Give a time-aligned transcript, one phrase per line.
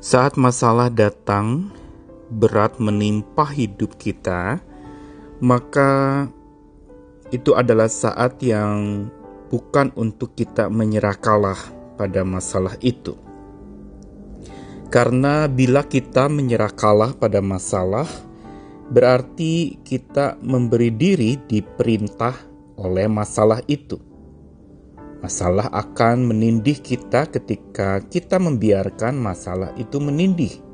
[0.00, 1.68] Saat masalah datang,
[2.32, 4.56] berat menimpa hidup kita,
[5.44, 6.24] maka
[7.28, 9.12] itu adalah saat yang
[9.52, 11.60] bukan untuk kita menyerah kalah
[12.00, 13.12] pada masalah itu.
[14.88, 18.08] Karena bila kita menyerah kalah pada masalah,
[18.88, 22.40] berarti kita memberi diri diperintah
[22.80, 24.09] oleh masalah itu.
[25.20, 30.64] Masalah akan menindih kita ketika kita membiarkan masalah itu menindih.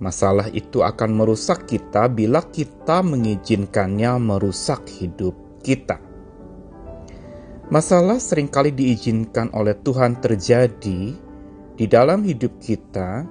[0.00, 6.00] Masalah itu akan merusak kita bila kita mengizinkannya merusak hidup kita.
[7.68, 11.00] Masalah sering kali diizinkan oleh Tuhan terjadi
[11.76, 13.28] di dalam hidup kita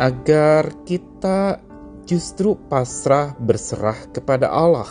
[0.00, 1.60] agar kita
[2.08, 4.88] justru pasrah berserah kepada Allah.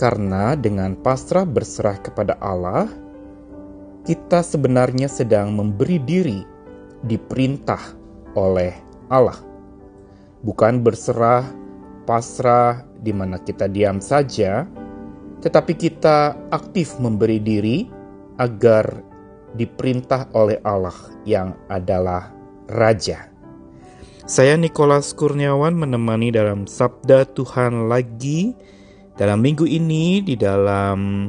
[0.00, 3.03] Karena dengan pasrah berserah kepada Allah,
[4.04, 6.44] kita sebenarnya sedang memberi diri
[7.08, 7.80] diperintah
[8.36, 8.76] oleh
[9.08, 9.40] Allah.
[10.44, 11.48] Bukan berserah,
[12.04, 14.68] pasrah di mana kita diam saja,
[15.40, 17.88] tetapi kita aktif memberi diri
[18.36, 19.00] agar
[19.56, 22.28] diperintah oleh Allah yang adalah
[22.68, 23.32] Raja.
[24.24, 28.56] Saya Nikolas Kurniawan menemani dalam Sabda Tuhan lagi
[29.20, 31.28] dalam minggu ini di dalam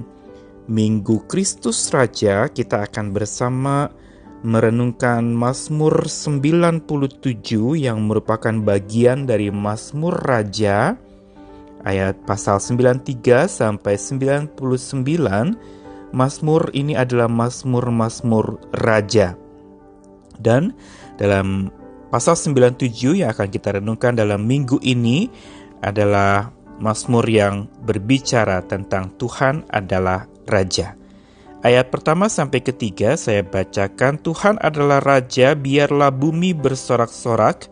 [0.65, 3.93] Minggu Kristus Raja kita akan bersama
[4.41, 6.85] merenungkan Mazmur 97
[7.77, 10.97] yang merupakan bagian dari Mazmur Raja
[11.85, 14.57] ayat pasal 93 sampai 99.
[16.17, 19.37] Mazmur ini adalah Mazmur-Mazmur Raja.
[20.41, 20.73] Dan
[21.21, 21.69] dalam
[22.09, 25.29] pasal 97 yang akan kita renungkan dalam minggu ini
[25.85, 26.49] adalah
[26.81, 30.95] Mazmur yang berbicara tentang Tuhan adalah Raja.
[31.65, 37.65] Ayat pertama sampai ketiga saya bacakan Tuhan adalah Raja biarlah bumi bersorak-sorak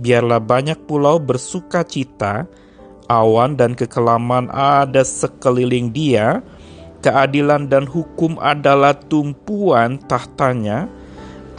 [0.00, 2.48] biarlah banyak pulau bersuka cita
[3.06, 6.40] awan dan kekelaman ada sekeliling dia
[7.04, 10.88] keadilan dan hukum adalah tumpuan tahtanya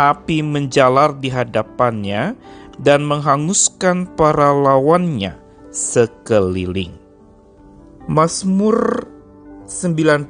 [0.01, 2.33] api menjalar di hadapannya
[2.81, 5.37] dan menghanguskan para lawannya
[5.71, 6.97] sekeliling.
[8.05, 9.04] Mazmur
[9.65, 10.29] 97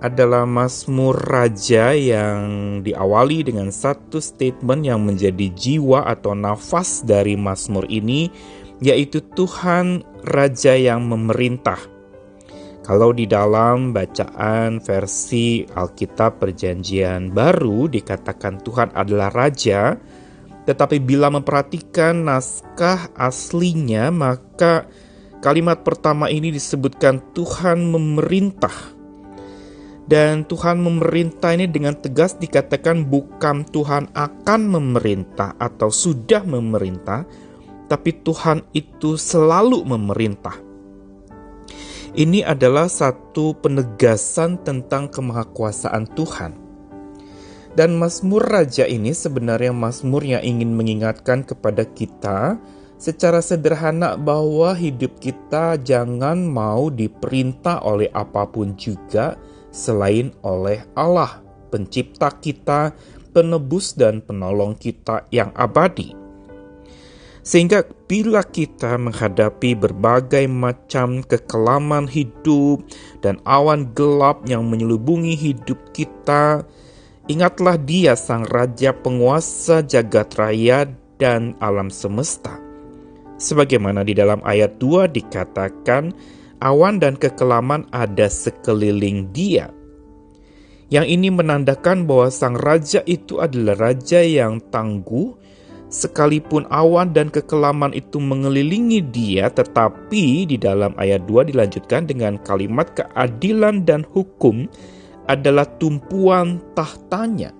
[0.00, 2.40] adalah Mazmur Raja yang
[2.80, 8.32] diawali dengan satu statement yang menjadi jiwa atau nafas dari Mazmur ini,
[8.80, 11.76] yaitu Tuhan Raja yang memerintah.
[12.80, 19.92] Kalau di dalam bacaan versi Alkitab Perjanjian Baru dikatakan Tuhan adalah Raja,
[20.64, 24.88] tetapi bila memperhatikan naskah aslinya, maka
[25.46, 28.74] kalimat pertama ini disebutkan Tuhan memerintah.
[30.06, 37.26] Dan Tuhan memerintah ini dengan tegas dikatakan bukan Tuhan akan memerintah atau sudah memerintah,
[37.86, 40.58] tapi Tuhan itu selalu memerintah.
[42.14, 46.66] Ini adalah satu penegasan tentang kemahakuasaan Tuhan
[47.76, 52.56] dan Mazmur Raja ini sebenarnya Mazmur yang ingin mengingatkan kepada kita
[52.96, 59.36] secara sederhana bahwa hidup kita jangan mau diperintah oleh apa pun juga
[59.72, 62.96] selain oleh Allah, pencipta kita,
[63.36, 66.16] penebus dan penolong kita yang abadi.
[67.46, 72.82] Sehingga bila kita menghadapi berbagai macam kekelaman hidup
[73.22, 76.66] dan awan gelap yang menyelubungi hidup kita,
[77.26, 80.86] Ingatlah dia sang raja penguasa jagat raya
[81.18, 82.65] dan alam semesta.
[83.36, 86.12] Sebagaimana di dalam ayat 2 dikatakan,
[86.64, 89.68] awan dan kekelaman ada sekeliling dia.
[90.88, 95.34] Yang ini menandakan bahwa sang raja itu adalah raja yang tangguh,
[95.90, 102.88] sekalipun awan dan kekelaman itu mengelilingi dia, tetapi di dalam ayat 2 dilanjutkan dengan kalimat
[102.94, 104.70] keadilan dan hukum
[105.26, 107.50] adalah tumpuan tahtanya.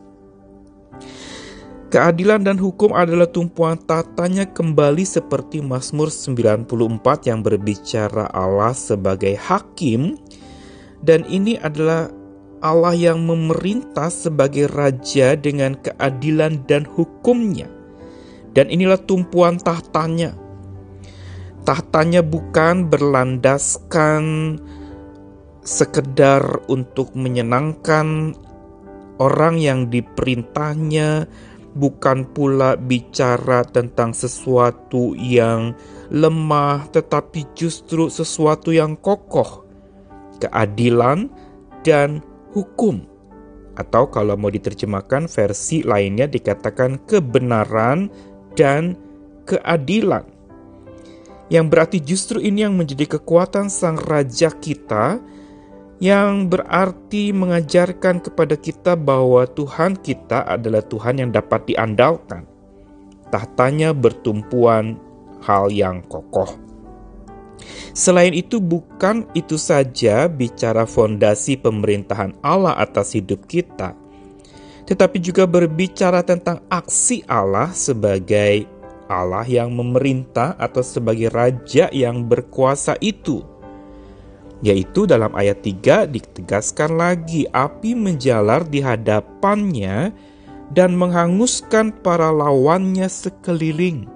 [1.96, 6.68] Keadilan dan hukum adalah tumpuan tahtanya kembali seperti Mazmur 94
[7.24, 10.20] yang berbicara Allah sebagai hakim
[11.00, 12.12] dan ini adalah
[12.60, 17.64] Allah yang memerintah sebagai raja dengan keadilan dan hukumnya.
[18.52, 20.36] Dan inilah tumpuan tahtanya.
[21.64, 24.20] Tahtanya bukan berlandaskan
[25.64, 28.36] sekedar untuk menyenangkan
[29.16, 31.24] orang yang diperintahnya,
[31.76, 35.76] bukan pula bicara tentang sesuatu yang
[36.08, 39.68] lemah, tetapi justru sesuatu yang kokoh,
[40.40, 41.28] keadilan
[41.84, 42.24] dan
[42.56, 43.04] hukum.
[43.76, 48.08] atau kalau mau diterjemahkan versi lainnya dikatakan kebenaran
[48.56, 48.96] dan
[49.44, 50.24] keadilan.
[51.52, 55.20] Yang berarti justru ini yang menjadi kekuatan sang raja kita
[55.96, 62.44] yang berarti mengajarkan kepada kita bahwa Tuhan kita adalah Tuhan yang dapat diandalkan.
[63.32, 65.00] Tahtanya bertumpuan
[65.40, 66.60] hal yang kokoh.
[67.96, 73.96] Selain itu, bukan itu saja bicara fondasi pemerintahan Allah atas hidup kita,
[74.84, 78.68] tetapi juga berbicara tentang aksi Allah sebagai
[79.08, 83.55] Allah yang memerintah atau sebagai raja yang berkuasa itu
[84.64, 90.16] yaitu dalam ayat 3 ditegaskan lagi api menjalar di hadapannya
[90.72, 94.08] dan menghanguskan para lawannya sekeliling.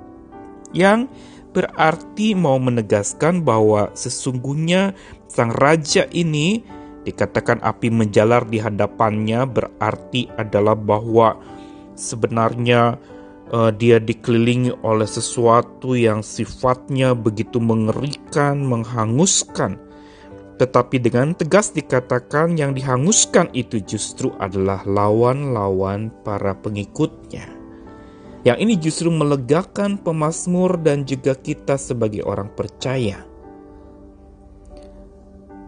[0.73, 1.11] Yang
[1.51, 4.95] berarti mau menegaskan bahwa sesungguhnya
[5.27, 6.63] sang raja ini
[7.03, 11.37] dikatakan api menjalar di hadapannya berarti adalah bahwa
[11.99, 12.97] sebenarnya
[13.51, 19.90] uh, dia dikelilingi oleh sesuatu yang sifatnya begitu mengerikan, menghanguskan
[20.61, 27.49] tetapi dengan tegas dikatakan yang dihanguskan itu justru adalah lawan-lawan para pengikutnya.
[28.45, 33.25] Yang ini justru melegakan pemazmur dan juga kita sebagai orang percaya.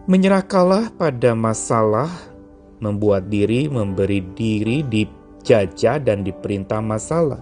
[0.05, 2.13] Menyerahkanlah pada masalah,
[2.77, 7.41] membuat diri, memberi diri dijajah dan diperintah masalah.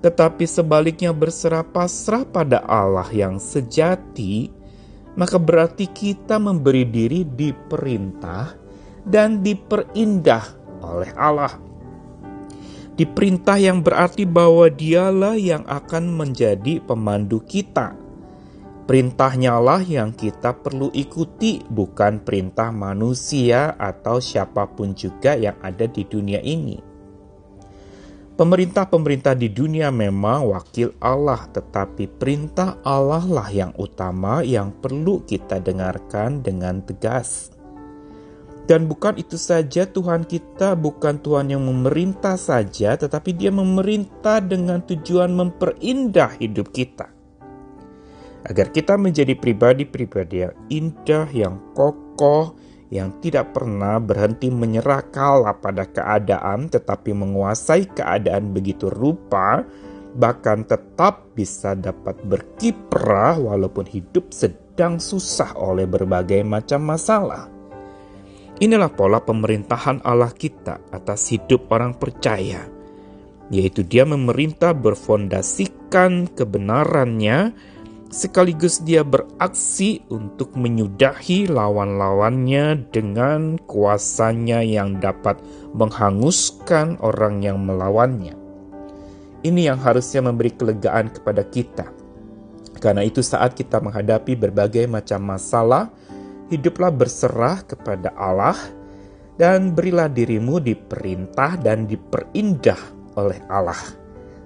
[0.00, 4.55] Tetapi sebaliknya berserah pasrah pada Allah yang sejati,
[5.16, 8.52] maka berarti kita memberi diri diperintah
[9.02, 10.44] dan diperindah
[10.84, 11.56] oleh Allah.
[12.96, 17.92] Diperintah yang berarti bahwa dialah yang akan menjadi pemandu kita.
[18.86, 25.84] Perintahnya lah yang kita perlu ikuti, bukan perintah manusia atau siapa pun juga yang ada
[25.90, 26.95] di dunia ini.
[28.36, 35.56] Pemerintah-pemerintah di dunia memang wakil Allah, tetapi perintah Allah lah yang utama yang perlu kita
[35.56, 37.48] dengarkan dengan tegas.
[38.68, 44.84] Dan bukan itu saja, Tuhan kita bukan Tuhan yang memerintah saja, tetapi Dia memerintah dengan
[44.84, 47.08] tujuan memperindah hidup kita,
[48.44, 52.52] agar kita menjadi pribadi-pribadi yang indah, yang kokoh,
[52.90, 59.66] yang tidak pernah berhenti menyerah kalah pada keadaan tetapi menguasai keadaan begitu rupa
[60.16, 67.52] bahkan tetap bisa dapat berkiprah walaupun hidup sedang susah oleh berbagai macam masalah.
[68.56, 72.64] Inilah pola pemerintahan Allah kita atas hidup orang percaya,
[73.52, 77.52] yaitu Dia memerintah berfondasikan kebenarannya
[78.16, 85.36] sekaligus dia beraksi untuk menyudahi lawan-lawannya dengan kuasanya yang dapat
[85.76, 88.32] menghanguskan orang yang melawannya.
[89.44, 91.92] Ini yang harusnya memberi kelegaan kepada kita.
[92.80, 95.92] Karena itu saat kita menghadapi berbagai macam masalah,
[96.48, 98.56] hiduplah berserah kepada Allah
[99.36, 102.80] dan berilah dirimu diperintah dan diperindah
[103.20, 103.78] oleh Allah.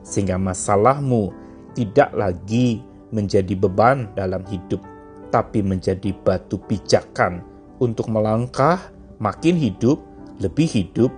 [0.02, 1.30] Sehingga masalahmu
[1.78, 4.82] tidak lagi menjadi beban dalam hidup,
[5.30, 7.42] tapi menjadi batu pijakan
[7.78, 8.78] untuk melangkah
[9.22, 10.02] makin hidup,
[10.42, 11.12] lebih hidup,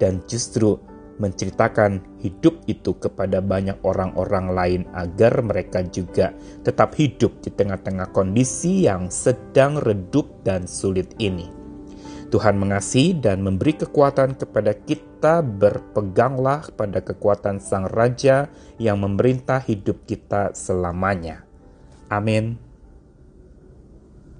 [0.00, 0.80] dan justru
[1.20, 6.32] menceritakan hidup itu kepada banyak orang-orang lain agar mereka juga
[6.64, 11.59] tetap hidup di tengah-tengah kondisi yang sedang redup dan sulit ini.
[12.30, 18.46] Tuhan mengasihi dan memberi kekuatan kepada kita berpeganglah pada kekuatan Sang Raja
[18.78, 21.42] yang memerintah hidup kita selamanya.
[22.06, 22.69] Amin.